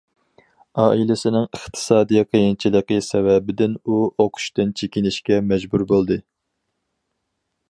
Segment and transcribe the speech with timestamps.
[0.83, 6.23] ئائىلىسىنىڭ ئىقتىسادىي قىيىنچىلىقى سەۋەبىدىن ئۇ ئوقۇشتىن چېكىنىشكە مەجبۇر بولدى.